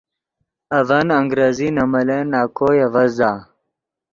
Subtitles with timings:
[0.77, 3.31] اڤن انگریزی نے ملن نَکوئے اڤزدا۔